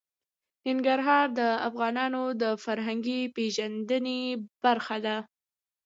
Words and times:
ننګرهار 0.67 1.25
د 1.39 1.41
افغانانو 1.67 2.23
د 2.41 2.43
فرهنګي 2.63 3.21
پیژندنې 3.35 4.21
برخه 4.63 4.97
ده. 5.05 5.17